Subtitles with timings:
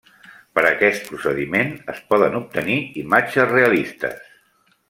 [0.59, 4.21] Per aquest procediment, es poden obtenir imatges realistes.